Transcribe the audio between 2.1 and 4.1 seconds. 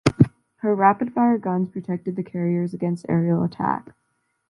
the carriers against aerial attack.